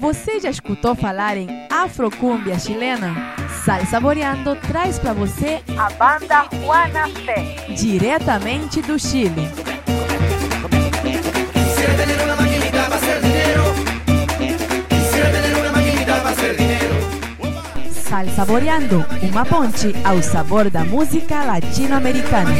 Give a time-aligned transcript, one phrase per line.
[0.00, 3.14] Você já escutou falar em afrocúmbia chilena?
[3.64, 9.48] Sal Saboreando traz para você a banda Juana Fé, diretamente do Chile.
[17.92, 22.50] Sal Saboreando, uma ponte ao sabor da música latino-americana.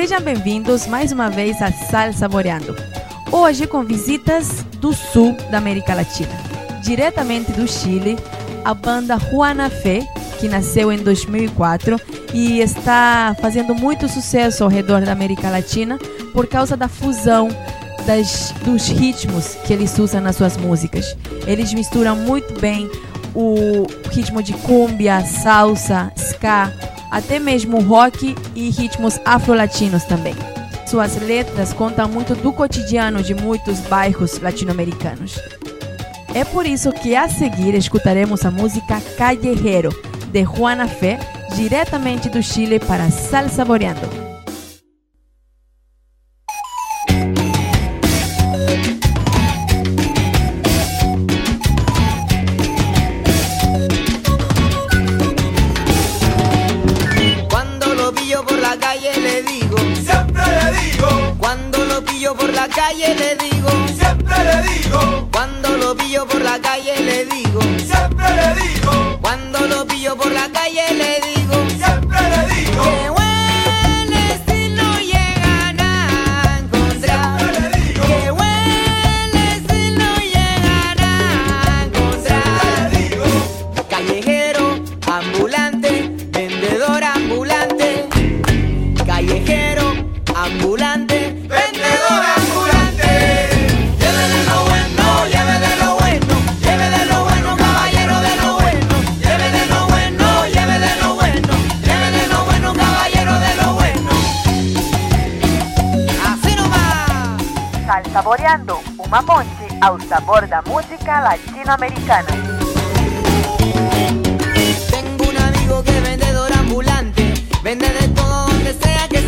[0.00, 2.76] Sejam bem-vindos mais uma vez a Sal Saboreando.
[3.32, 6.30] Hoje com visitas do sul da América Latina.
[6.84, 8.16] Diretamente do Chile,
[8.64, 10.06] a banda Juana Fé,
[10.38, 12.00] que nasceu em 2004
[12.32, 15.98] e está fazendo muito sucesso ao redor da América Latina
[16.32, 17.48] por causa da fusão
[18.06, 21.16] das, dos ritmos que eles usam nas suas músicas.
[21.44, 22.88] Eles misturam muito bem
[23.34, 26.72] o ritmo de cumbia, salsa, ska,
[27.10, 30.34] até mesmo rock e ritmos afro-latinos também.
[30.86, 35.38] Suas letras contam muito do cotidiano de muitos bairros latino-americanos.
[36.34, 39.90] É por isso que a seguir escutaremos a música Callejero,
[40.30, 41.18] de Juana Fé,
[41.54, 44.27] diretamente do Chile para Sal Saboreando.
[58.28, 61.34] pillo por la calle le digo, siempre le digo.
[61.38, 65.28] Cuando lo pillo por la calle le digo, siempre le digo.
[65.32, 69.07] Cuando lo pillo por la calle le digo, siempre le digo.
[108.28, 112.28] Saboreando uma ponte ao sabor da música latino-americana.
[114.90, 119.27] Tengo un amigo que vendedor ambulante, vende de todo donde sea que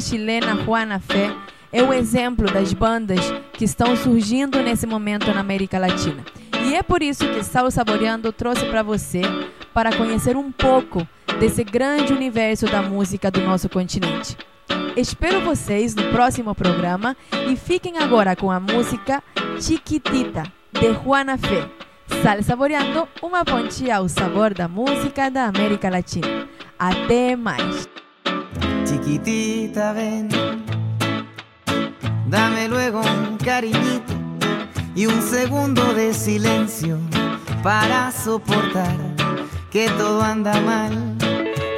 [0.00, 1.34] chilena Juana Fé
[1.72, 3.20] é o exemplo das bandas
[3.52, 6.24] que estão surgindo nesse momento na América Latina.
[6.66, 9.22] E é por isso que Sal Saboreando trouxe para você
[9.72, 11.06] para conhecer um pouco
[11.38, 14.36] desse grande universo da música do nosso continente.
[14.96, 17.16] Espero vocês no próximo programa
[17.48, 19.22] e fiquem agora com a música
[19.60, 21.68] Chiquitita de Juana Fé.
[22.22, 26.48] Sal Saboreando, uma ponte ao sabor da música da América Latina.
[26.78, 27.88] Até mais!
[28.90, 30.28] Chiquitita, ven,
[32.26, 34.14] dame luego un cariñito
[34.96, 36.98] y un segundo de silencio
[37.62, 38.96] para soportar
[39.70, 41.16] que todo anda mal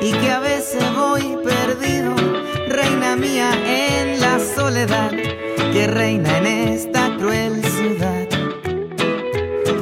[0.00, 2.14] y que a veces voy perdido,
[2.70, 8.26] reina mía, en la soledad que reina en esta cruel ciudad.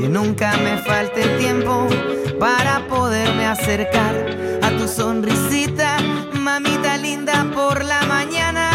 [0.01, 1.87] Que nunca me falte tiempo
[2.41, 4.17] para poderme acercar
[4.63, 6.00] a tu sonrisita
[7.11, 8.67] linda por la mañana.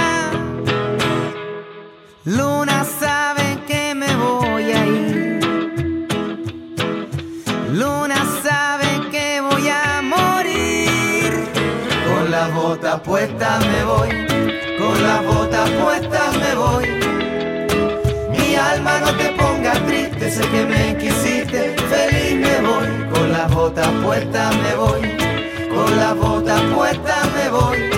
[2.25, 5.39] Luna sabe que me voy a ir.
[7.81, 11.31] Luna sabe que voy a morir.
[12.07, 14.11] Con la bota puesta me voy.
[14.81, 16.85] Con la bota puesta me voy.
[18.33, 21.61] Mi alma no te ponga triste, sé que me quisiste.
[21.91, 22.89] Feliz me voy.
[23.13, 25.03] Con la bota puesta me voy.
[25.75, 27.94] Con la bota puesta me voy.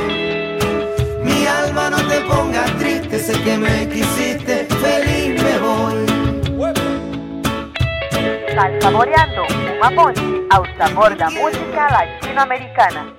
[3.48, 6.06] Que me quisiste, feliz me voy.
[8.54, 9.44] Sal saboreando
[9.78, 13.17] uma ponte ao sabor da música latino-americana.